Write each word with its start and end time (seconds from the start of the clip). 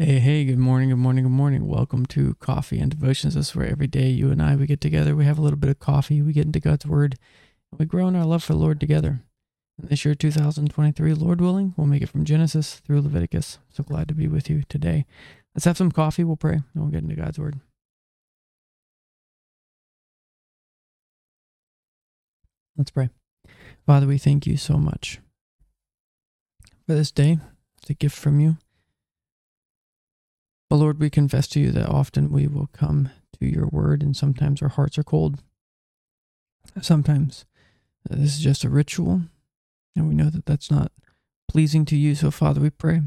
Hey, 0.00 0.20
hey, 0.20 0.44
good 0.44 0.60
morning, 0.60 0.90
good 0.90 0.98
morning, 0.98 1.24
good 1.24 1.32
morning. 1.32 1.66
Welcome 1.66 2.06
to 2.06 2.34
Coffee 2.34 2.78
and 2.78 2.88
Devotions. 2.88 3.34
This 3.34 3.48
is 3.48 3.56
where 3.56 3.68
every 3.68 3.88
day 3.88 4.06
you 4.10 4.30
and 4.30 4.40
I, 4.40 4.54
we 4.54 4.64
get 4.68 4.80
together, 4.80 5.16
we 5.16 5.24
have 5.24 5.38
a 5.38 5.42
little 5.42 5.58
bit 5.58 5.70
of 5.70 5.80
coffee, 5.80 6.22
we 6.22 6.32
get 6.32 6.46
into 6.46 6.60
God's 6.60 6.86
Word, 6.86 7.18
we 7.76 7.84
grow 7.84 8.06
in 8.06 8.14
our 8.14 8.24
love 8.24 8.44
for 8.44 8.52
the 8.52 8.60
Lord 8.60 8.78
together. 8.78 9.22
And 9.76 9.90
this 9.90 10.04
year, 10.04 10.14
2023, 10.14 11.14
Lord 11.14 11.40
willing, 11.40 11.74
we'll 11.76 11.88
make 11.88 12.02
it 12.02 12.10
from 12.10 12.24
Genesis 12.24 12.76
through 12.76 13.00
Leviticus. 13.00 13.58
So 13.70 13.82
glad 13.82 14.06
to 14.06 14.14
be 14.14 14.28
with 14.28 14.48
you 14.48 14.62
today. 14.68 15.04
Let's 15.56 15.64
have 15.64 15.76
some 15.76 15.90
coffee, 15.90 16.22
we'll 16.22 16.36
pray, 16.36 16.52
and 16.52 16.64
we'll 16.76 16.92
get 16.92 17.02
into 17.02 17.16
God's 17.16 17.40
Word. 17.40 17.58
Let's 22.76 22.92
pray. 22.92 23.10
Father, 23.84 24.06
we 24.06 24.18
thank 24.18 24.46
you 24.46 24.56
so 24.56 24.74
much 24.74 25.18
for 26.86 26.94
this 26.94 27.10
day. 27.10 27.38
It's 27.82 27.90
a 27.90 27.94
gift 27.94 28.16
from 28.16 28.38
you. 28.38 28.58
But 30.68 30.76
Lord, 30.76 31.00
we 31.00 31.10
confess 31.10 31.48
to 31.48 31.60
you 31.60 31.70
that 31.70 31.88
often 31.88 32.30
we 32.30 32.46
will 32.46 32.68
come 32.72 33.10
to 33.38 33.46
your 33.46 33.66
word, 33.66 34.02
and 34.02 34.16
sometimes 34.16 34.60
our 34.60 34.68
hearts 34.68 34.98
are 34.98 35.04
cold. 35.04 35.42
Sometimes 36.82 37.46
uh, 38.10 38.16
this 38.16 38.36
is 38.36 38.40
just 38.40 38.64
a 38.64 38.68
ritual, 38.68 39.22
and 39.96 40.08
we 40.08 40.14
know 40.14 40.30
that 40.30 40.46
that's 40.46 40.70
not 40.70 40.92
pleasing 41.48 41.84
to 41.86 41.96
you. 41.96 42.14
So, 42.14 42.30
Father, 42.30 42.60
we 42.60 42.70
pray 42.70 43.02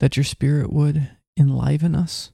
that 0.00 0.16
your 0.16 0.24
spirit 0.24 0.72
would 0.72 1.10
enliven 1.38 1.94
us, 1.94 2.32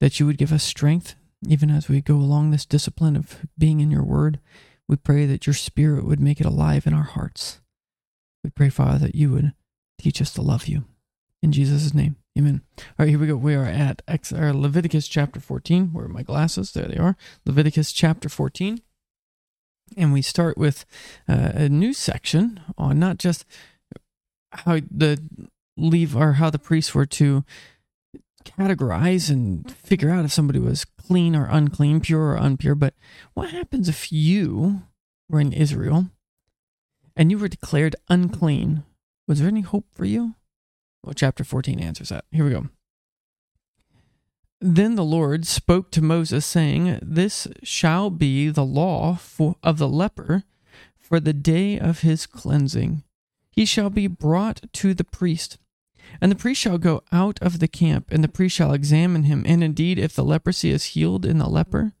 that 0.00 0.20
you 0.20 0.26
would 0.26 0.38
give 0.38 0.52
us 0.52 0.62
strength, 0.62 1.14
even 1.48 1.70
as 1.70 1.88
we 1.88 2.00
go 2.00 2.16
along 2.16 2.50
this 2.50 2.66
discipline 2.66 3.16
of 3.16 3.46
being 3.56 3.80
in 3.80 3.90
your 3.90 4.04
word. 4.04 4.38
We 4.88 4.96
pray 4.96 5.26
that 5.26 5.46
your 5.46 5.54
spirit 5.54 6.04
would 6.04 6.20
make 6.20 6.40
it 6.40 6.46
alive 6.46 6.86
in 6.86 6.94
our 6.94 7.02
hearts. 7.02 7.60
We 8.44 8.50
pray, 8.50 8.68
Father, 8.68 8.98
that 8.98 9.14
you 9.14 9.32
would 9.32 9.52
teach 9.98 10.20
us 10.20 10.32
to 10.34 10.42
love 10.42 10.66
you. 10.66 10.84
In 11.42 11.50
Jesus' 11.52 11.94
name. 11.94 12.16
Amen. 12.36 12.60
All 12.78 12.84
right, 12.98 13.08
here 13.08 13.18
we 13.18 13.26
go. 13.26 13.36
We 13.36 13.54
are 13.54 13.64
at 13.64 14.02
Leviticus 14.30 15.08
chapter 15.08 15.40
14. 15.40 15.92
Where 15.94 16.04
are 16.04 16.08
my 16.08 16.22
glasses? 16.22 16.72
There 16.72 16.86
they 16.86 16.98
are. 16.98 17.16
Leviticus 17.46 17.92
chapter 17.92 18.28
14. 18.28 18.82
And 19.96 20.12
we 20.12 20.20
start 20.20 20.58
with 20.58 20.84
uh, 21.28 21.52
a 21.54 21.68
new 21.70 21.94
section 21.94 22.60
on 22.76 22.98
not 22.98 23.18
just 23.18 23.46
how 24.50 24.80
the 24.90 25.22
leave 25.78 26.14
or 26.14 26.34
how 26.34 26.50
the 26.50 26.58
priests 26.58 26.94
were 26.94 27.06
to 27.06 27.44
categorize 28.44 29.30
and 29.30 29.70
figure 29.70 30.10
out 30.10 30.24
if 30.24 30.32
somebody 30.32 30.58
was 30.58 30.84
clean 30.84 31.34
or 31.34 31.46
unclean, 31.46 32.00
pure 32.00 32.32
or 32.32 32.38
unpure, 32.38 32.78
but 32.78 32.94
what 33.32 33.50
happens 33.50 33.88
if 33.88 34.12
you 34.12 34.82
were 35.30 35.40
in 35.40 35.52
Israel 35.52 36.06
and 37.16 37.30
you 37.30 37.38
were 37.38 37.48
declared 37.48 37.96
unclean? 38.10 38.84
Was 39.26 39.38
there 39.38 39.48
any 39.48 39.62
hope 39.62 39.86
for 39.94 40.04
you? 40.04 40.34
Well, 41.04 41.14
chapter 41.14 41.44
14 41.44 41.78
answers 41.78 42.08
that. 42.08 42.24
Here 42.30 42.44
we 42.44 42.50
go. 42.50 42.68
Then 44.60 44.94
the 44.94 45.04
Lord 45.04 45.46
spoke 45.46 45.90
to 45.92 46.02
Moses, 46.02 46.46
saying, 46.46 46.98
This 47.02 47.46
shall 47.62 48.10
be 48.10 48.48
the 48.48 48.64
law 48.64 49.16
for, 49.16 49.56
of 49.62 49.78
the 49.78 49.88
leper 49.88 50.44
for 50.98 51.20
the 51.20 51.34
day 51.34 51.78
of 51.78 52.00
his 52.00 52.26
cleansing. 52.26 53.04
He 53.50 53.64
shall 53.64 53.90
be 53.90 54.06
brought 54.06 54.62
to 54.74 54.94
the 54.94 55.04
priest. 55.04 55.58
And 56.20 56.30
the 56.32 56.36
priest 56.36 56.60
shall 56.60 56.78
go 56.78 57.02
out 57.12 57.38
of 57.42 57.58
the 57.58 57.68
camp, 57.68 58.08
and 58.10 58.24
the 58.24 58.28
priest 58.28 58.56
shall 58.56 58.72
examine 58.72 59.24
him. 59.24 59.44
And 59.46 59.62
indeed, 59.62 59.98
if 59.98 60.14
the 60.14 60.24
leprosy 60.24 60.70
is 60.70 60.84
healed 60.84 61.26
in 61.26 61.38
the 61.38 61.48
leper, 61.48 61.92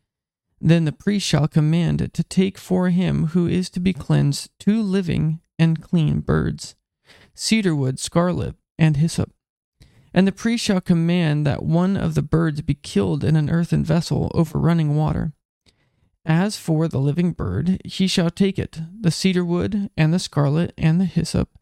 then 0.60 0.84
the 0.84 0.92
priest 0.92 1.26
shall 1.26 1.48
command 1.48 2.10
to 2.12 2.24
take 2.24 2.56
for 2.56 2.88
him 2.88 3.28
who 3.28 3.46
is 3.46 3.68
to 3.70 3.80
be 3.80 3.92
cleansed 3.92 4.50
two 4.58 4.82
living 4.82 5.40
and 5.58 5.82
clean 5.82 6.20
birds, 6.20 6.74
cedar 7.34 7.74
wood, 7.74 7.98
scarlet, 7.98 8.54
and 8.78 8.96
hyssop. 8.96 9.32
And 10.12 10.26
the 10.26 10.32
priest 10.32 10.64
shall 10.64 10.80
command 10.80 11.46
that 11.46 11.62
one 11.62 11.96
of 11.96 12.14
the 12.14 12.22
birds 12.22 12.62
be 12.62 12.74
killed 12.74 13.22
in 13.22 13.36
an 13.36 13.50
earthen 13.50 13.84
vessel 13.84 14.30
over 14.34 14.58
running 14.58 14.96
water. 14.96 15.32
As 16.24 16.56
for 16.56 16.88
the 16.88 16.98
living 16.98 17.32
bird, 17.32 17.80
he 17.84 18.06
shall 18.06 18.30
take 18.30 18.58
it, 18.58 18.80
the 19.00 19.10
cedar 19.10 19.44
wood, 19.44 19.90
and 19.96 20.12
the 20.12 20.18
scarlet, 20.18 20.72
and 20.76 21.00
the 21.00 21.04
hyssop, 21.04 21.58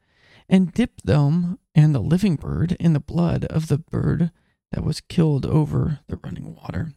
and 0.48 0.72
dip 0.72 1.02
them 1.02 1.58
and 1.74 1.94
the 1.94 2.00
living 2.00 2.36
bird 2.36 2.76
in 2.78 2.92
the 2.92 3.00
blood 3.00 3.44
of 3.46 3.68
the 3.68 3.78
bird 3.78 4.30
that 4.72 4.84
was 4.84 5.00
killed 5.00 5.44
over 5.44 6.00
the 6.08 6.18
running 6.24 6.54
water. 6.54 6.92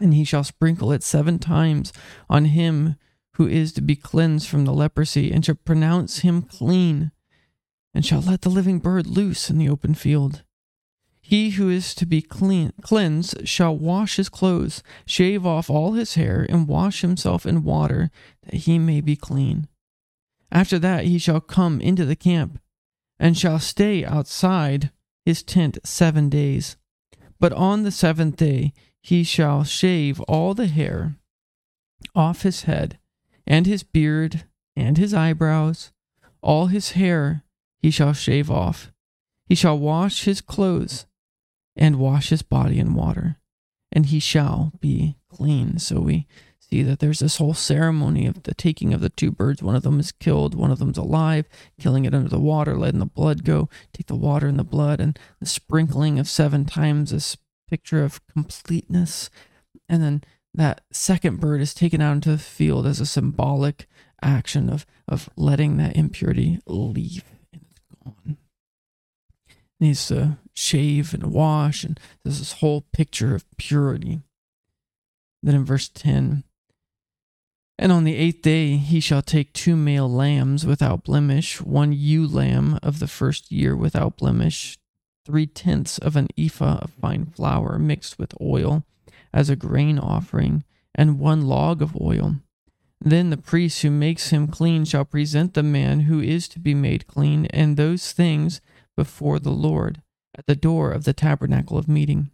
And 0.00 0.14
he 0.14 0.24
shall 0.24 0.44
sprinkle 0.44 0.92
it 0.92 1.02
seven 1.02 1.38
times 1.38 1.92
on 2.28 2.46
him 2.46 2.96
who 3.36 3.46
is 3.46 3.72
to 3.72 3.80
be 3.82 3.96
cleansed 3.96 4.48
from 4.48 4.64
the 4.64 4.72
leprosy, 4.72 5.30
and 5.30 5.44
shall 5.44 5.56
pronounce 5.56 6.20
him 6.20 6.42
clean 6.42 7.12
and 7.96 8.04
shall 8.04 8.20
let 8.20 8.42
the 8.42 8.50
living 8.50 8.78
bird 8.78 9.06
loose 9.06 9.48
in 9.48 9.56
the 9.56 9.70
open 9.70 9.94
field. 9.94 10.42
He 11.22 11.52
who 11.52 11.70
is 11.70 11.94
to 11.94 12.04
be 12.04 12.20
clean, 12.20 12.74
cleansed 12.82 13.48
shall 13.48 13.74
wash 13.74 14.16
his 14.16 14.28
clothes, 14.28 14.82
shave 15.06 15.46
off 15.46 15.70
all 15.70 15.94
his 15.94 16.14
hair, 16.14 16.44
and 16.46 16.68
wash 16.68 17.00
himself 17.00 17.46
in 17.46 17.64
water, 17.64 18.10
that 18.42 18.54
he 18.54 18.78
may 18.78 19.00
be 19.00 19.16
clean. 19.16 19.66
After 20.52 20.78
that 20.78 21.06
he 21.06 21.16
shall 21.16 21.40
come 21.40 21.80
into 21.80 22.04
the 22.04 22.14
camp, 22.14 22.60
and 23.18 23.34
shall 23.34 23.58
stay 23.58 24.04
outside 24.04 24.90
his 25.24 25.42
tent 25.42 25.78
seven 25.82 26.28
days. 26.28 26.76
But 27.40 27.54
on 27.54 27.82
the 27.82 27.90
seventh 27.90 28.36
day 28.36 28.74
he 29.00 29.24
shall 29.24 29.64
shave 29.64 30.20
all 30.28 30.52
the 30.52 30.66
hair 30.66 31.16
off 32.14 32.42
his 32.42 32.64
head, 32.64 32.98
and 33.46 33.64
his 33.64 33.82
beard, 33.82 34.44
and 34.76 34.98
his 34.98 35.14
eyebrows, 35.14 35.92
all 36.42 36.66
his 36.66 36.90
hair 36.90 37.42
he 37.82 37.90
shall 37.90 38.12
shave 38.12 38.50
off. 38.50 38.92
He 39.48 39.54
shall 39.54 39.78
wash 39.78 40.24
his 40.24 40.40
clothes 40.40 41.06
and 41.76 41.96
wash 41.98 42.30
his 42.30 42.42
body 42.42 42.78
in 42.78 42.94
water, 42.94 43.36
and 43.92 44.06
he 44.06 44.18
shall 44.18 44.72
be 44.80 45.16
clean. 45.28 45.78
So 45.78 46.00
we 46.00 46.26
see 46.58 46.82
that 46.82 46.98
there's 46.98 47.20
this 47.20 47.36
whole 47.36 47.54
ceremony 47.54 48.26
of 48.26 48.42
the 48.42 48.54
taking 48.54 48.92
of 48.92 49.00
the 49.00 49.10
two 49.10 49.30
birds. 49.30 49.62
One 49.62 49.76
of 49.76 49.82
them 49.82 50.00
is 50.00 50.10
killed, 50.10 50.54
one 50.54 50.70
of 50.70 50.78
them's 50.78 50.98
alive, 50.98 51.46
killing 51.78 52.04
it 52.04 52.14
under 52.14 52.28
the 52.28 52.40
water, 52.40 52.76
letting 52.76 53.00
the 53.00 53.06
blood 53.06 53.44
go, 53.44 53.68
take 53.92 54.06
the 54.06 54.16
water 54.16 54.48
and 54.48 54.58
the 54.58 54.64
blood, 54.64 55.00
and 55.00 55.18
the 55.38 55.46
sprinkling 55.46 56.18
of 56.18 56.28
seven 56.28 56.64
times 56.64 57.10
this 57.10 57.36
picture 57.68 58.02
of 58.02 58.26
completeness. 58.26 59.30
And 59.88 60.02
then 60.02 60.24
that 60.54 60.80
second 60.90 61.38
bird 61.38 61.60
is 61.60 61.74
taken 61.74 62.00
out 62.00 62.14
into 62.14 62.30
the 62.30 62.38
field 62.38 62.86
as 62.86 63.00
a 63.00 63.06
symbolic 63.06 63.86
action 64.22 64.70
of, 64.70 64.86
of 65.06 65.28
letting 65.36 65.76
that 65.76 65.94
impurity 65.94 66.58
leave 66.66 67.22
on. 68.06 68.36
Needs 69.78 70.06
to 70.08 70.38
shave 70.54 71.12
and 71.12 71.32
wash, 71.32 71.84
and 71.84 72.00
there's 72.24 72.38
this 72.38 72.52
whole 72.54 72.82
picture 72.92 73.34
of 73.34 73.44
purity. 73.58 74.22
Then 75.42 75.54
in 75.54 75.64
verse 75.64 75.88
10, 75.88 76.44
and 77.78 77.92
on 77.92 78.04
the 78.04 78.16
eighth 78.16 78.42
day 78.42 78.76
he 78.76 79.00
shall 79.00 79.22
take 79.22 79.52
two 79.52 79.76
male 79.76 80.10
lambs 80.10 80.64
without 80.64 81.04
blemish, 81.04 81.60
one 81.60 81.92
ewe 81.92 82.26
lamb 82.26 82.78
of 82.82 82.98
the 83.00 83.06
first 83.06 83.52
year 83.52 83.76
without 83.76 84.16
blemish, 84.16 84.78
three 85.26 85.46
tenths 85.46 85.98
of 85.98 86.16
an 86.16 86.28
ephah 86.38 86.78
of 86.78 86.90
fine 86.90 87.26
flour 87.26 87.78
mixed 87.78 88.18
with 88.18 88.32
oil 88.40 88.84
as 89.32 89.50
a 89.50 89.56
grain 89.56 89.98
offering, 89.98 90.64
and 90.94 91.18
one 91.18 91.42
log 91.42 91.82
of 91.82 92.00
oil. 92.00 92.36
Then 93.00 93.30
the 93.30 93.36
priest 93.36 93.82
who 93.82 93.90
makes 93.90 94.30
him 94.30 94.48
clean 94.48 94.84
shall 94.84 95.04
present 95.04 95.54
the 95.54 95.62
man 95.62 96.00
who 96.00 96.20
is 96.20 96.48
to 96.48 96.58
be 96.58 96.74
made 96.74 97.06
clean 97.06 97.46
and 97.46 97.76
those 97.76 98.12
things 98.12 98.60
before 98.96 99.38
the 99.38 99.50
Lord 99.50 100.02
at 100.36 100.46
the 100.46 100.56
door 100.56 100.92
of 100.92 101.04
the 101.04 101.12
tabernacle 101.12 101.78
of 101.78 101.88
meeting. 101.88 102.30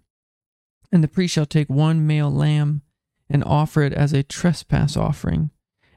And 0.90 1.02
the 1.02 1.08
priest 1.08 1.34
shall 1.34 1.46
take 1.46 1.68
one 1.68 2.06
male 2.06 2.30
lamb 2.30 2.82
and 3.28 3.42
offer 3.44 3.82
it 3.82 3.92
as 3.92 4.12
a 4.12 4.22
trespass 4.22 4.96
offering, 4.96 5.50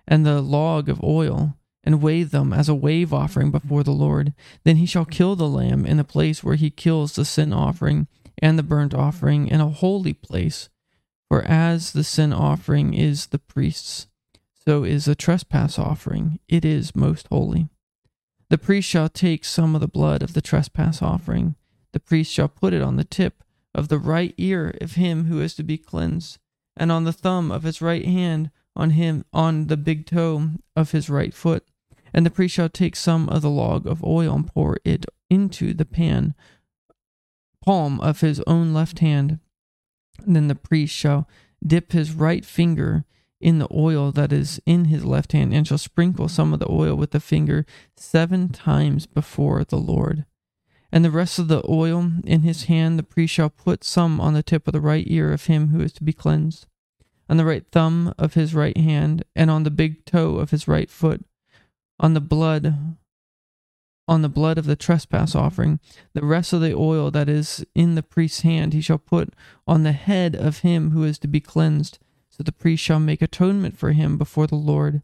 and 0.08 0.26
the 0.26 0.42
log 0.42 0.90
of 0.90 1.04
oil, 1.04 1.58
and 1.84 2.02
weigh 2.02 2.24
them 2.24 2.54
as 2.54 2.70
a 2.70 2.76
wave 2.76 3.14
offering 3.14 3.52
before 3.52 3.84
the 3.84 3.92
Lord. 3.92 4.34
Then 4.64 4.78
he 4.78 4.86
shall 4.86 5.06
kill 5.06 5.36
the 5.36 5.50
lamb 5.50 5.86
in 5.86 5.98
the 5.98 6.04
place 6.04 6.44
where 6.44 6.56
he 6.56 6.70
kills 6.70 7.14
the 7.14 7.26
sin 7.26 7.54
offering 7.54 8.08
and 8.40 8.58
the 8.58 8.64
burnt 8.64 8.94
offering 8.94 9.48
in 9.48 9.62
a 9.62 9.70
holy 9.70 10.14
place, 10.14 10.70
for 11.28 11.44
as 11.44 11.94
the 11.94 12.04
sin 12.04 12.34
offering 12.34 12.94
is 12.94 13.28
the 13.28 13.40
priest's 13.40 14.08
so 14.68 14.84
is 14.84 15.08
a 15.08 15.16
trespass 15.16 15.78
offering. 15.78 16.40
It 16.48 16.66
is 16.66 16.96
most 16.96 17.28
holy. 17.28 17.70
The 18.50 18.58
priest 18.58 18.90
shall 18.90 19.10
take 19.10 19.46
some 19.46 19.76
of 19.76 19.82
the 19.82 19.88
blood 19.88 20.24
of 20.24 20.34
the 20.34 20.42
trespass 20.42 21.02
offering. 21.02 21.56
The 21.94 22.00
priest 22.00 22.32
shall 22.32 22.48
put 22.48 22.74
it 22.74 22.82
on 22.82 22.96
the 22.96 23.04
tip 23.04 23.44
of 23.74 23.90
the 23.90 24.00
right 24.00 24.34
ear 24.38 24.76
of 24.82 24.94
him 24.94 25.26
who 25.26 25.42
is 25.42 25.54
to 25.56 25.64
be 25.64 25.78
cleansed, 25.78 26.40
and 26.76 26.92
on 26.92 27.04
the 27.04 27.14
thumb 27.14 27.52
of 27.52 27.64
his 27.64 27.82
right 27.82 28.06
hand, 28.06 28.50
on 28.76 28.92
him 28.92 29.24
on 29.32 29.68
the 29.68 29.78
big 29.78 30.06
toe 30.06 30.50
of 30.76 30.92
his 30.92 31.10
right 31.10 31.34
foot. 31.34 31.66
And 32.14 32.26
the 32.26 32.32
priest 32.32 32.56
shall 32.56 32.70
take 32.70 32.96
some 32.96 33.30
of 33.30 33.42
the 33.42 33.50
log 33.50 33.86
of 33.86 34.04
oil 34.04 34.36
and 34.36 34.48
pour 34.48 34.78
it 34.84 35.06
into 35.30 35.74
the 35.74 35.86
pan, 35.86 36.34
palm 37.64 38.00
of 38.00 38.22
his 38.22 38.42
own 38.48 38.74
left 38.74 39.00
hand. 39.00 39.40
And 40.26 40.36
then 40.36 40.48
the 40.48 40.56
priest 40.56 40.96
shall 40.96 41.28
dip 41.66 41.92
his 41.92 42.14
right 42.14 42.46
finger 42.46 43.06
in 43.46 43.60
the 43.60 43.68
oil 43.72 44.12
that 44.12 44.34
is 44.34 44.60
in 44.66 44.86
his 44.86 45.06
left 45.06 45.32
hand, 45.32 45.54
and 45.54 45.68
shall 45.68 45.78
sprinkle 45.78 46.28
some 46.28 46.52
of 46.52 46.60
the 46.60 46.72
oil 46.72 46.96
with 46.96 47.12
the 47.12 47.20
finger 47.20 47.64
seven 47.96 48.50
times 48.50 49.06
before 49.06 49.64
the 49.64 49.78
Lord. 49.78 50.26
And 50.92 51.06
the 51.06 51.12
rest 51.12 51.38
of 51.38 51.48
the 51.48 51.64
oil 51.70 52.12
in 52.24 52.42
his 52.42 52.64
hand, 52.64 52.98
the 52.98 53.04
priest 53.04 53.36
shall 53.36 53.52
put 53.52 53.84
some 53.84 54.20
on 54.20 54.34
the 54.34 54.42
tip 54.42 54.68
of 54.68 54.74
the 54.74 54.82
right 54.82 55.06
ear 55.06 55.32
of 55.32 55.46
him 55.46 55.68
who 55.68 55.80
is 55.80 55.94
to 55.94 56.04
be 56.04 56.12
cleansed, 56.12 56.66
on 57.30 57.38
the 57.38 57.46
right 57.46 57.64
thumb 57.72 58.16
of 58.18 58.34
his 58.34 58.56
right 58.56 58.78
hand, 58.78 59.24
and 59.36 59.52
on 59.52 59.62
the 59.62 59.70
big 59.70 60.06
toe 60.06 60.38
of 60.38 60.50
his 60.50 60.68
right 60.68 60.90
foot, 60.90 61.24
on 62.00 62.16
the 62.16 62.22
blood 62.22 62.98
on 64.08 64.22
the 64.22 64.30
blood 64.30 64.58
of 64.58 64.66
the 64.66 64.76
trespass 64.76 65.36
offering. 65.36 65.80
The 66.14 66.26
rest 66.26 66.54
of 66.54 66.62
the 66.62 66.76
oil 66.76 67.10
that 67.12 67.28
is 67.28 67.66
in 67.74 67.96
the 67.96 68.04
priest's 68.04 68.42
hand 68.42 68.74
he 68.74 68.82
shall 68.82 69.00
put 69.00 69.34
on 69.68 69.82
the 69.82 69.94
head 69.94 70.36
of 70.36 70.60
him 70.60 70.92
who 70.92 71.04
is 71.04 71.18
to 71.20 71.28
be 71.28 71.40
cleansed, 71.40 71.98
so 72.36 72.44
the 72.44 72.52
priest 72.52 72.84
shall 72.84 73.00
make 73.00 73.22
atonement 73.22 73.78
for 73.78 73.94
him 73.94 74.18
before 74.18 74.46
the 74.46 74.56
Lord. 74.56 75.02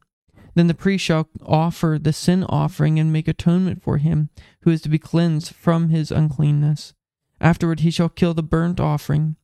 Then 0.54 0.68
the 0.68 0.74
priest 0.74 1.06
shall 1.06 1.30
offer 1.46 1.98
the 1.98 2.12
sin 2.12 2.44
offering 2.44 3.00
and 3.00 3.14
make 3.14 3.30
atonement 3.30 3.82
for 3.82 4.00
him 4.00 4.30
who 4.64 4.72
is 4.72 4.82
to 4.82 4.90
be 4.90 5.00
cleansed 5.00 5.56
from 5.56 5.88
his 5.88 6.12
uncleanness. 6.12 6.94
Afterward 7.40 7.80
he 7.80 7.92
shall 7.92 8.10
kill 8.10 8.34
the 8.34 8.44
burnt 8.44 8.82
offering, 8.82 9.38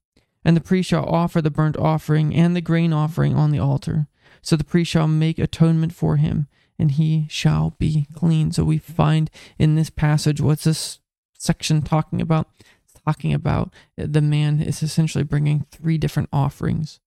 and 0.43 0.57
the 0.57 0.61
priest 0.61 0.89
shall 0.89 1.05
offer 1.05 1.41
the 1.41 1.49
burnt 1.49 1.77
offering 1.77 2.35
and 2.35 2.57
the 2.57 2.61
grain 2.61 2.91
offering 2.91 3.35
on 3.35 3.51
the 3.51 3.59
altar. 3.59 4.07
So 4.41 4.57
the 4.57 4.65
priest 4.65 4.91
shall 4.91 5.07
make 5.07 5.39
atonement 5.39 5.93
for 5.93 6.17
him, 6.17 6.47
and 6.77 6.91
he 6.91 7.25
shall 7.29 7.75
be 7.79 8.05
clean. 8.13 8.51
So 8.51 8.65
we 8.65 8.79
find 8.79 9.31
in 9.57 9.75
this 9.75 9.89
passage, 9.89 10.41
what's 10.41 10.65
this 10.65 10.99
section 11.37 11.83
talking 11.83 12.21
about? 12.21 12.49
It's 12.83 13.01
talking 13.05 13.33
about 13.33 13.73
the 13.95 14.21
man 14.21 14.61
is 14.61 14.83
essentially 14.83 15.23
bringing 15.23 15.65
three 15.71 15.97
different 15.97 16.27
offerings 16.33 16.99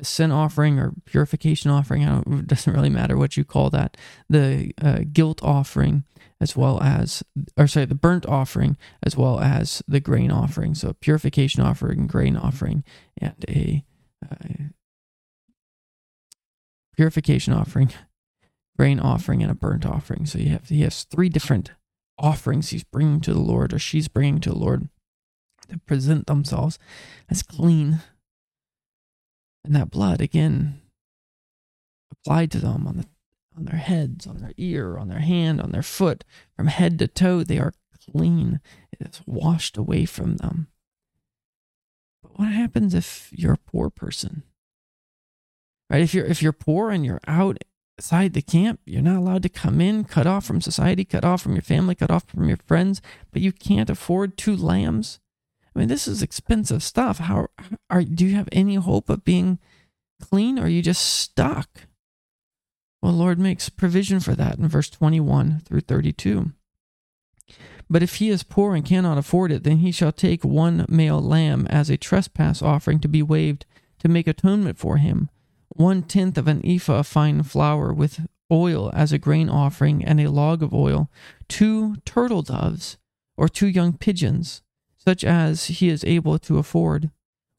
sin 0.00 0.32
offering 0.32 0.78
or 0.78 0.92
purification 1.04 1.70
offering. 1.70 2.02
it 2.02 2.46
doesn't 2.46 2.72
really 2.72 2.90
matter 2.90 3.16
what 3.16 3.36
you 3.36 3.44
call 3.44 3.70
that. 3.70 3.96
The 4.28 4.72
uh, 4.80 5.00
guilt 5.12 5.42
offering, 5.42 6.04
as 6.40 6.56
well 6.56 6.80
as, 6.82 7.22
or 7.56 7.66
sorry, 7.66 7.86
the 7.86 7.94
burnt 7.94 8.26
offering, 8.26 8.76
as 9.02 9.16
well 9.16 9.40
as 9.40 9.82
the 9.86 10.00
grain 10.00 10.30
offering. 10.30 10.74
So, 10.74 10.94
purification 10.94 11.62
offering, 11.62 12.06
grain 12.06 12.36
offering, 12.36 12.84
and 13.18 13.44
a 13.48 13.84
uh, 14.30 14.64
purification 16.96 17.52
offering, 17.52 17.92
grain 18.78 18.98
offering, 18.98 19.42
and 19.42 19.50
a 19.50 19.54
burnt 19.54 19.84
offering. 19.84 20.24
So, 20.26 20.38
you 20.38 20.50
have 20.50 20.68
he 20.68 20.82
has 20.82 21.04
three 21.04 21.28
different 21.28 21.72
offerings 22.18 22.70
he's 22.70 22.84
bringing 22.84 23.20
to 23.20 23.34
the 23.34 23.40
Lord, 23.40 23.74
or 23.74 23.78
she's 23.78 24.08
bringing 24.08 24.40
to 24.40 24.50
the 24.50 24.58
Lord, 24.58 24.88
to 25.68 25.78
present 25.78 26.26
themselves 26.26 26.78
as 27.28 27.42
clean 27.42 28.00
and 29.64 29.74
that 29.74 29.90
blood 29.90 30.20
again 30.20 30.80
applied 32.10 32.50
to 32.52 32.58
them 32.58 32.86
on 32.86 32.98
the 32.98 33.06
on 33.56 33.66
their 33.66 33.78
heads, 33.78 34.26
on 34.26 34.38
their 34.38 34.52
ear, 34.56 34.96
on 34.96 35.08
their 35.08 35.18
hand, 35.18 35.60
on 35.60 35.72
their 35.72 35.82
foot, 35.82 36.24
from 36.56 36.68
head 36.68 36.98
to 36.98 37.06
toe, 37.06 37.42
they 37.42 37.58
are 37.58 37.74
clean. 38.10 38.60
It 38.92 39.06
is 39.06 39.20
washed 39.26 39.76
away 39.76 40.06
from 40.06 40.38
them. 40.38 40.68
But 42.22 42.38
what 42.38 42.48
happens 42.48 42.94
if 42.94 43.28
you're 43.30 43.52
a 43.52 43.58
poor 43.58 43.90
person? 43.90 44.44
Right? 45.90 46.02
If 46.02 46.14
you're 46.14 46.24
if 46.24 46.42
you're 46.42 46.52
poor 46.52 46.90
and 46.90 47.04
you're 47.04 47.20
outside 47.26 48.32
the 48.32 48.42
camp, 48.42 48.80
you're 48.86 49.02
not 49.02 49.18
allowed 49.18 49.42
to 49.42 49.48
come 49.50 49.80
in, 49.80 50.04
cut 50.04 50.26
off 50.26 50.46
from 50.46 50.62
society, 50.62 51.04
cut 51.04 51.24
off 51.24 51.42
from 51.42 51.52
your 51.52 51.62
family, 51.62 51.94
cut 51.94 52.10
off 52.10 52.24
from 52.24 52.48
your 52.48 52.58
friends, 52.66 53.02
but 53.30 53.42
you 53.42 53.52
can't 53.52 53.90
afford 53.90 54.38
two 54.38 54.56
lambs 54.56 55.20
I 55.74 55.78
mean, 55.78 55.88
this 55.88 56.06
is 56.06 56.22
expensive 56.22 56.82
stuff. 56.82 57.18
How 57.18 57.48
are 57.88 58.02
do 58.02 58.26
you 58.26 58.36
have 58.36 58.48
any 58.52 58.74
hope 58.74 59.08
of 59.08 59.24
being 59.24 59.58
clean 60.20 60.58
or 60.58 60.64
are 60.64 60.68
you 60.68 60.82
just 60.82 61.02
stuck? 61.02 61.86
Well, 63.00 63.12
Lord 63.12 63.38
makes 63.38 63.68
provision 63.68 64.20
for 64.20 64.34
that 64.34 64.58
in 64.58 64.68
verse 64.68 64.88
21 64.90 65.62
through 65.64 65.80
32. 65.80 66.52
But 67.90 68.02
if 68.02 68.16
he 68.16 68.28
is 68.28 68.42
poor 68.42 68.74
and 68.74 68.84
cannot 68.84 69.18
afford 69.18 69.50
it, 69.50 69.64
then 69.64 69.78
he 69.78 69.90
shall 69.90 70.12
take 70.12 70.44
one 70.44 70.86
male 70.88 71.20
lamb 71.20 71.66
as 71.68 71.90
a 71.90 71.96
trespass 71.96 72.62
offering 72.62 73.00
to 73.00 73.08
be 73.08 73.22
waved 73.22 73.66
to 73.98 74.08
make 74.08 74.26
atonement 74.26 74.78
for 74.78 74.96
him, 74.96 75.30
one 75.68 76.02
tenth 76.02 76.38
of 76.38 76.48
an 76.48 76.64
ephah 76.64 77.00
of 77.00 77.06
fine 77.06 77.42
flour 77.42 77.92
with 77.92 78.26
oil 78.50 78.90
as 78.94 79.12
a 79.12 79.18
grain 79.18 79.48
offering, 79.48 80.04
and 80.04 80.20
a 80.20 80.30
log 80.30 80.62
of 80.62 80.72
oil, 80.72 81.10
two 81.48 81.96
turtle 82.04 82.42
doves, 82.42 82.98
or 83.36 83.48
two 83.48 83.68
young 83.68 83.92
pigeons, 83.92 84.62
such 85.04 85.24
as 85.24 85.66
he 85.66 85.88
is 85.88 86.04
able 86.04 86.38
to 86.38 86.58
afford. 86.58 87.10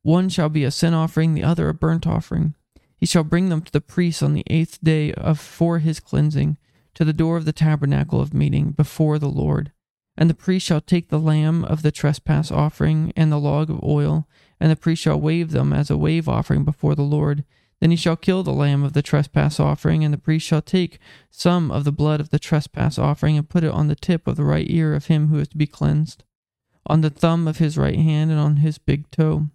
One 0.01 0.30
shall 0.30 0.50
be 0.50 0.63
a 0.63 0.72
sin 0.72 0.94
offering, 0.94 1.34
the 1.34 1.44
other 1.44 1.68
a 1.68 1.74
burnt 1.74 2.07
offering. 2.07 2.56
He 2.98 3.06
shall 3.06 3.24
bring 3.24 3.50
them 3.50 3.62
to 3.62 3.72
the 3.72 3.81
priest 3.81 4.24
on 4.24 4.34
the 4.34 4.45
eighth 4.48 4.80
day 4.81 5.12
of 5.13 5.40
for 5.40 5.80
his 5.80 6.00
cleansing, 6.00 6.57
to 6.94 7.04
the 7.04 7.12
door 7.12 7.36
of 7.36 7.45
the 7.45 7.51
tabernacle 7.51 8.22
of 8.22 8.34
meeting, 8.34 8.72
before 8.72 9.19
the 9.19 9.30
Lord. 9.30 9.74
And 10.16 10.30
the 10.30 10.36
priest 10.36 10.66
shall 10.66 10.80
take 10.80 11.10
the 11.10 11.19
lamb 11.19 11.66
of 11.66 11.81
the 11.81 11.92
trespass 11.92 12.50
offering 12.50 13.12
and 13.18 13.30
the 13.31 13.40
log 13.40 13.69
of 13.69 13.84
oil, 13.84 14.28
and 14.60 14.72
the 14.72 14.78
priest 14.78 15.01
shall 15.01 15.19
wave 15.19 15.51
them 15.51 15.74
as 15.74 15.89
a 15.89 15.98
wave 15.98 16.30
offering 16.30 16.63
before 16.63 16.96
the 16.96 17.01
Lord. 17.01 17.44
Then 17.81 17.92
he 17.92 17.98
shall 17.98 18.16
kill 18.16 18.44
the 18.44 18.54
lamb 18.54 18.84
of 18.84 18.94
the 18.94 19.01
trespass 19.01 19.60
offering, 19.60 20.06
and 20.06 20.13
the 20.13 20.18
priest 20.18 20.48
shall 20.48 20.62
take 20.62 20.98
some 21.30 21.72
of 21.72 21.84
the 21.84 21.92
blood 21.92 22.22
of 22.22 22.30
the 22.30 22.39
trespass 22.39 22.98
offering 22.98 23.38
and 23.38 23.50
put 23.50 23.66
it 23.66 23.72
on 23.72 23.89
the 23.89 23.96
tip 23.96 24.28
of 24.28 24.38
the 24.38 24.46
right 24.46 24.69
ear 24.69 24.94
of 24.94 25.07
him 25.07 25.28
who 25.28 25.39
is 25.39 25.50
to 25.50 25.57
be 25.57 25.68
cleansed 25.68 26.24
on 26.88 27.01
the 27.01 27.09
thumb 27.09 27.47
of 27.47 27.57
his 27.57 27.77
right 27.77 27.95
hand 27.95 28.31
and 28.31 28.39
on 28.39 28.57
his 28.57 28.77
big 28.77 29.09
toe 29.12 29.47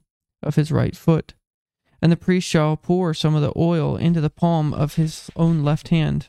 of 0.42 0.54
his 0.54 0.72
right 0.72 0.96
foot. 0.96 1.34
And 2.00 2.12
the 2.12 2.16
priest 2.16 2.48
shall 2.48 2.76
pour 2.76 3.12
some 3.12 3.34
of 3.34 3.42
the 3.42 3.52
oil 3.56 3.96
into 3.96 4.20
the 4.20 4.30
palm 4.30 4.72
of 4.72 4.94
his 4.94 5.30
own 5.36 5.64
left 5.64 5.88
hand. 5.88 6.28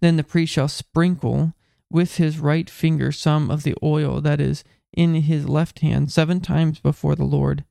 Then 0.00 0.16
the 0.16 0.24
priest 0.24 0.52
shall 0.52 0.68
sprinkle 0.68 1.54
with 1.90 2.16
his 2.16 2.38
right 2.38 2.68
finger 2.68 3.12
some 3.12 3.50
of 3.50 3.62
the 3.62 3.76
oil 3.82 4.20
that 4.20 4.40
is 4.40 4.64
in 4.92 5.14
his 5.14 5.48
left 5.48 5.78
hand 5.78 6.10
seven 6.10 6.40
times 6.40 6.80
before 6.80 7.14
the 7.14 7.24
Lord. 7.24 7.64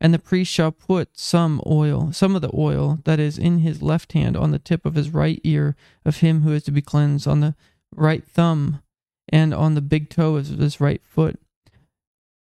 And 0.00 0.14
the 0.14 0.18
priest 0.18 0.52
shall 0.52 0.70
put 0.70 1.18
some 1.18 1.60
oil, 1.66 2.12
some 2.12 2.36
of 2.36 2.42
the 2.42 2.54
oil 2.54 3.00
that 3.04 3.18
is 3.18 3.36
in 3.36 3.58
his 3.58 3.82
left 3.82 4.12
hand 4.12 4.36
on 4.36 4.52
the 4.52 4.60
tip 4.60 4.86
of 4.86 4.94
his 4.94 5.10
right 5.10 5.40
ear 5.42 5.74
of 6.04 6.18
him 6.18 6.42
who 6.42 6.52
is 6.52 6.62
to 6.64 6.70
be 6.70 6.80
cleansed, 6.80 7.26
on 7.26 7.40
the 7.40 7.56
right 7.92 8.24
thumb, 8.24 8.80
and 9.28 9.52
on 9.52 9.74
the 9.74 9.80
big 9.80 10.08
toe 10.08 10.36
of 10.36 10.46
his 10.46 10.80
right 10.80 11.02
foot 11.04 11.40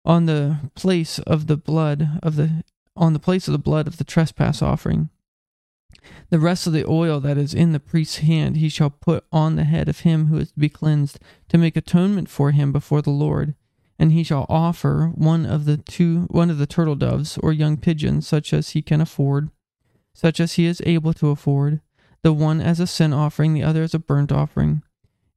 on 0.07 0.27
the 0.27 0.59
place 0.75 1.19
of 1.21 1.49
the 1.49 1.57
blood 1.57 2.21
of 2.23 2.37
the 2.37 2.63
on 2.97 3.13
the 3.13 3.19
place 3.19 3.47
of 3.47 3.53
the 3.53 3.59
blood 3.59 3.87
of 3.87 3.99
the 3.99 4.05
trespass 4.05 4.63
offering. 4.63 5.11
The 6.31 6.39
rest 6.39 6.67
of 6.67 6.73
the 6.73 6.89
oil 6.89 7.21
that 7.21 7.37
is 7.37 7.53
in 7.53 7.73
the 7.73 7.81
priest's 7.81 8.19
hand 8.19 8.57
he 8.57 8.69
shall 8.69 8.91
put 8.91 9.25
on 9.31 9.57
the 9.57 9.65
head 9.65 9.89
of 9.89 10.01
him 10.01 10.29
who 10.29 10.39
is 10.39 10.53
to 10.53 10.59
be 10.59 10.69
cleansed, 10.69 11.19
to 11.49 11.59
make 11.59 11.77
atonement 11.77 12.31
for 12.31 12.53
him 12.53 12.73
before 12.73 13.03
the 13.03 13.11
Lord. 13.11 13.55
And 13.99 14.13
he 14.13 14.23
shall 14.23 14.47
offer 14.49 15.13
one 15.15 15.45
of 15.45 15.65
the 15.65 15.77
two 15.77 16.23
one 16.31 16.51
of 16.51 16.59
the 16.59 16.67
turtle 16.67 16.95
doves 16.95 17.39
or 17.43 17.53
young 17.53 17.77
pigeons, 17.77 18.27
such 18.27 18.53
as 18.53 18.71
he 18.71 18.83
can 18.83 19.01
afford, 19.01 19.51
such 20.15 20.39
as 20.39 20.55
he 20.55 20.67
is 20.67 20.83
able 20.87 21.13
to 21.15 21.31
afford, 21.31 21.81
the 22.23 22.33
one 22.33 22.61
as 22.61 22.79
a 22.79 22.87
sin 22.87 23.13
offering, 23.13 23.53
the 23.53 23.63
other 23.63 23.83
as 23.83 23.95
a 23.95 23.99
burnt 23.99 24.31
offering 24.33 24.83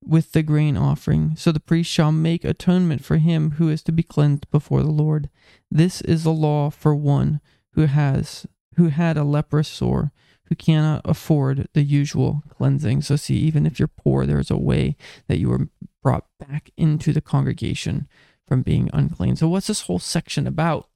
with 0.04 0.32
the 0.32 0.44
grain 0.44 0.78
offering. 0.78 1.36
So 1.36 1.52
the 1.52 1.60
priest 1.60 1.92
shall 1.92 2.12
make 2.12 2.44
atonement 2.44 3.04
for 3.04 3.18
him 3.18 3.52
who 3.52 3.70
is 3.70 3.84
to 3.84 3.92
be 3.92 4.04
cleansed 4.04 4.50
before 4.52 4.82
the 4.82 4.92
Lord. 4.92 5.30
This 5.70 6.02
is 6.02 6.24
the 6.24 6.32
law 6.32 6.70
for 6.70 6.96
one 6.96 7.42
who 7.74 7.86
has 7.86 8.46
who 8.76 8.88
had 8.88 9.18
a 9.18 9.24
leprous 9.24 9.68
sore, 9.68 10.14
who 10.46 10.56
cannot 10.56 11.02
afford 11.04 11.68
the 11.74 11.84
usual 11.84 12.44
cleansing. 12.50 13.02
So 13.02 13.18
see, 13.18 13.36
even 13.36 13.66
if 13.66 13.78
you're 13.78 13.90
poor, 13.90 14.26
there's 14.26 14.50
a 14.50 14.58
way 14.58 14.96
that 15.28 15.38
you 15.38 15.52
are 15.52 15.68
brought 16.02 16.26
back 16.40 16.72
into 16.78 17.12
the 17.12 17.22
congregation 17.22 18.08
from 18.48 18.62
being 18.62 18.90
unclean. 18.94 19.36
So 19.36 19.50
what's 19.50 19.68
this 19.68 19.82
whole 19.82 20.00
section 20.00 20.48
about? 20.48 20.88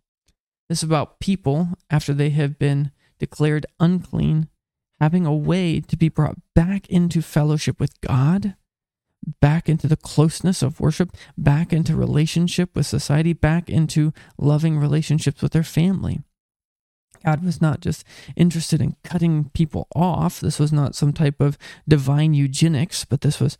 This 0.69 0.79
is 0.79 0.83
about 0.83 1.19
people 1.19 1.69
after 1.89 2.13
they 2.13 2.29
have 2.29 2.57
been 2.57 2.91
declared 3.19 3.65
unclean 3.79 4.48
having 5.00 5.25
a 5.25 5.36
way 5.36 5.81
to 5.81 5.98
be 5.98 6.07
brought 6.07 6.38
back 6.55 6.88
into 6.89 7.22
fellowship 7.22 7.79
with 7.79 8.00
God 8.00 8.55
back 9.42 9.70
into 9.70 9.88
the 9.88 9.98
closeness 9.98 10.62
of 10.62 10.80
worship, 10.80 11.15
back 11.38 11.72
into 11.72 11.96
relationship 11.96 12.75
with 12.75 12.86
society, 12.86 13.34
back 13.34 13.70
into 13.70 14.13
loving 14.38 14.77
relationships 14.77 15.42
with 15.42 15.53
their 15.53 15.63
family. 15.63 16.22
God 17.25 17.44
was 17.44 17.62
not 17.62 17.80
just 17.80 18.03
interested 18.36 18.82
in 18.82 18.98
cutting 19.03 19.50
people 19.53 19.88
off. 19.96 20.39
This 20.39 20.60
was 20.60 20.74
not 20.74 20.96
some 20.96 21.13
type 21.13 21.39
of 21.39 21.58
divine 21.88 22.34
eugenics, 22.34 23.06
but 23.06 23.22
this 23.22 23.39
was 23.39 23.58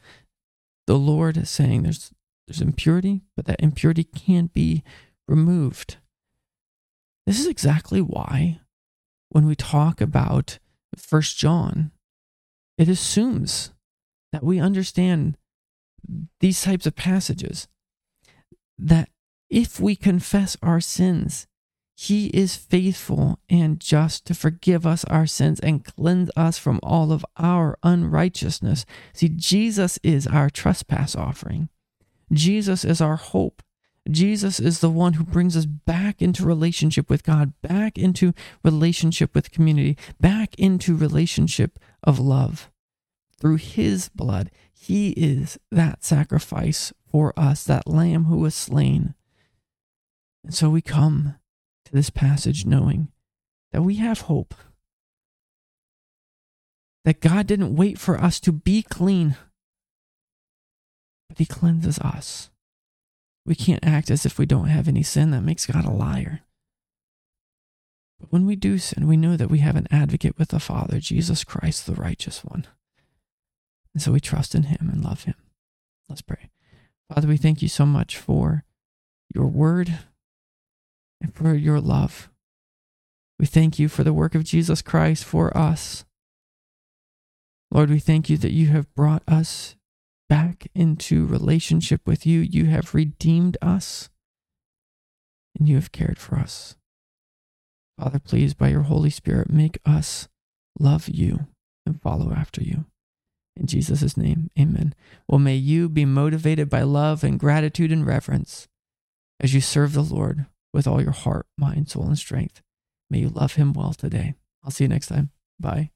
the 0.86 0.98
Lord 0.98 1.48
saying 1.48 1.84
there's 1.84 2.12
there's 2.46 2.60
impurity, 2.60 3.22
but 3.38 3.46
that 3.46 3.62
impurity 3.62 4.04
can't 4.04 4.52
be 4.52 4.84
removed. 5.30 5.96
This 7.26 7.40
is 7.40 7.48
exactly 7.48 8.02
why 8.02 8.60
when 9.30 9.46
we 9.46 9.56
talk 9.56 10.02
about 10.02 10.60
First 10.98 11.38
John, 11.38 11.92
it 12.78 12.90
assumes 12.90 13.72
that 14.34 14.44
we 14.44 14.60
understand 14.60 15.38
these 16.40 16.62
types 16.62 16.86
of 16.86 16.96
passages 16.96 17.68
that 18.78 19.10
if 19.50 19.80
we 19.80 19.96
confess 19.96 20.58
our 20.62 20.82
sins, 20.82 21.48
he 21.96 22.28
is 22.28 22.56
faithful 22.56 23.40
and 23.50 23.80
just 23.80 24.26
to 24.26 24.34
forgive 24.34 24.86
us 24.86 25.06
our 25.06 25.28
sins 25.28 25.60
and 25.60 25.86
cleanse 25.86 26.32
us 26.36 26.58
from 26.58 26.80
all 26.82 27.12
of 27.12 27.26
our 27.38 27.78
unrighteousness. 27.84 28.86
See, 29.14 29.30
Jesus 29.30 30.00
is 30.02 30.26
our 30.26 30.50
trespass 30.50 31.16
offering. 31.16 31.70
Jesus 32.32 32.84
is 32.84 33.00
our 33.00 33.16
hope. 33.16 33.62
Jesus 34.10 34.60
is 34.60 34.80
the 34.80 34.90
one 34.90 35.14
who 35.14 35.24
brings 35.24 35.56
us 35.56 35.66
back 35.66 36.22
into 36.22 36.46
relationship 36.46 37.10
with 37.10 37.24
God, 37.24 37.54
back 37.62 37.98
into 37.98 38.34
relationship 38.64 39.34
with 39.34 39.52
community, 39.52 39.98
back 40.20 40.56
into 40.56 40.96
relationship 40.96 41.80
of 42.04 42.20
love. 42.20 42.70
Through 43.40 43.58
his 43.58 44.10
blood, 44.10 44.52
he 44.84 45.12
is 45.12 45.58
that 45.72 46.04
sacrifice 46.04 46.92
for 47.10 47.34
us, 47.40 47.64
that 47.64 47.88
lamb 47.88 48.26
who 48.26 48.36
was 48.36 48.54
slain. 48.54 49.16
And 50.44 50.54
so 50.54 50.70
we 50.70 50.82
come 50.82 51.36
to 51.86 51.94
this 51.94 52.10
passage 52.10 52.66
knowing 52.66 53.08
that 53.72 53.84
we 53.84 53.96
have 53.96 54.22
hope. 54.22 54.54
That 57.06 57.22
God 57.22 57.48
didn't 57.48 57.78
wait 57.78 57.98
for 57.98 58.20
us 58.20 58.42
to 58.42 58.52
be 58.52 58.84
clean, 58.84 59.38
but 61.30 61.38
He 61.38 61.46
cleanses 61.46 61.98
us. 62.00 62.50
We 63.46 63.56
can't 63.56 63.86
act 63.86 64.12
as 64.12 64.26
if 64.26 64.38
we 64.38 64.46
don't 64.46 64.68
have 64.68 64.90
any 64.90 65.04
sin. 65.04 65.32
That 65.32 65.44
makes 65.44 65.66
God 65.66 65.86
a 65.86 65.92
liar. 65.92 66.42
But 68.20 68.34
when 68.34 68.46
we 68.46 68.58
do 68.58 68.78
sin, 68.78 69.08
we 69.08 69.16
know 69.16 69.38
that 69.38 69.50
we 69.50 69.60
have 69.60 69.78
an 69.78 69.88
advocate 69.92 70.38
with 70.38 70.50
the 70.50 70.60
Father, 70.60 71.00
Jesus 71.00 71.46
Christ, 71.46 71.86
the 71.86 71.96
righteous 71.96 72.44
one. 72.44 72.68
And 73.94 74.02
so 74.02 74.12
we 74.12 74.20
trust 74.20 74.56
in 74.56 74.64
Him 74.64 74.90
and 74.92 75.04
love 75.04 75.24
Him. 75.24 75.36
Let's 76.10 76.22
pray. 76.22 76.50
Father, 77.14 77.28
we 77.28 77.38
thank 77.38 77.62
you 77.62 77.68
so 77.68 77.86
much 77.86 78.18
for 78.18 78.64
your 79.34 79.48
word 79.48 80.00
and 81.22 81.34
for 81.34 81.54
your 81.54 81.80
love. 81.80 82.30
We 83.40 83.46
thank 83.46 83.80
you 83.80 83.88
for 83.88 84.04
the 84.04 84.14
work 84.14 84.36
of 84.36 84.44
Jesus 84.44 84.82
Christ 84.82 85.24
for 85.24 85.56
us. 85.58 86.06
Lord, 87.72 87.90
we 87.90 88.00
thank 88.00 88.30
you 88.30 88.38
that 88.38 88.52
you 88.52 88.68
have 88.68 88.94
brought 88.94 89.24
us 89.28 89.76
back 90.30 90.68
into 90.76 91.26
relationship 91.26 92.02
with 92.06 92.26
you. 92.26 92.40
You 92.40 92.66
have 92.66 92.94
redeemed 92.94 93.58
us 93.62 94.10
and 95.58 95.68
you 95.68 95.76
have 95.76 95.92
cared 95.92 96.20
for 96.20 96.38
us. 96.38 96.76
Father, 98.00 98.20
please, 98.20 98.54
by 98.54 98.70
your 98.70 98.84
Holy 98.84 99.10
Spirit, 99.10 99.50
make 99.50 99.80
us 99.86 100.28
love 100.80 101.08
you 101.08 101.48
and 101.86 102.02
follow 102.02 102.32
after 102.32 102.64
you. 102.64 102.86
In 103.56 103.68
Jesus' 103.68 104.18
name, 104.18 104.50
amen. 104.60 104.96
Well, 105.28 105.40
may 105.40 105.56
you 105.56 105.88
be 105.88 106.06
motivated 106.06 106.70
by 106.70 106.82
love 106.82 107.24
and 107.24 107.40
gratitude 107.40 107.92
and 107.92 108.06
reverence 108.06 108.68
as 109.40 109.54
you 109.54 109.62
serve 109.62 109.94
the 109.94 110.02
Lord 110.02 110.48
with 110.74 110.88
all 110.88 111.02
your 111.02 111.12
heart, 111.12 111.46
mind, 111.58 111.90
soul, 111.90 112.08
and 112.08 112.18
strength. 112.18 112.62
May 113.10 113.20
you 113.20 113.30
love 113.30 113.54
him 113.56 113.74
well 113.74 113.94
today. 113.94 114.34
I'll 114.64 114.72
see 114.72 114.86
you 114.86 114.88
next 114.88 115.08
time. 115.08 115.30
Bye. 115.60 115.92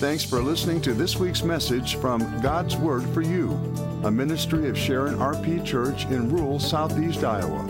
Thanks 0.00 0.24
for 0.24 0.40
listening 0.40 0.80
to 0.82 0.94
this 0.94 1.16
week's 1.16 1.42
message 1.42 1.96
from 1.96 2.40
God's 2.40 2.74
Word 2.74 3.04
for 3.10 3.20
You, 3.20 3.50
a 4.02 4.10
ministry 4.10 4.68
of 4.68 4.78
Sharon 4.78 5.16
RP 5.16 5.64
Church 5.64 6.06
in 6.06 6.30
rural 6.30 6.58
southeast 6.58 7.22
Iowa. 7.22 7.69